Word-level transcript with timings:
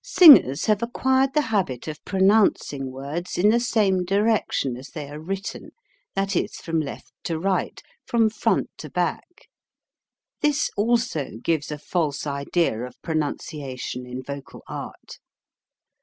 Singers 0.00 0.64
have 0.64 0.82
acquired 0.82 1.34
the 1.34 1.42
habit 1.52 1.86
of 1.86 2.02
pronounc 2.06 2.72
ing 2.72 2.90
words 2.90 3.36
in 3.36 3.50
the 3.50 3.60
same 3.60 4.06
direction 4.06 4.74
as 4.74 4.88
they 4.88 5.06
are 5.10 5.20
written, 5.20 5.68
that 6.14 6.34
is, 6.34 6.54
from 6.56 6.80
left 6.80 7.12
to 7.24 7.38
right, 7.38 7.82
from 8.06 8.30
front 8.30 8.70
to 8.78 8.88
back; 8.88 9.50
this 10.40 10.70
also 10.78 11.32
gives 11.42 11.70
a 11.70 11.76
false 11.76 12.26
idea 12.26 12.84
of 12.86 12.96
pro 13.02 13.16
nunciation 13.16 14.06
in 14.10 14.22
vocal 14.22 14.62
art. 14.66 15.18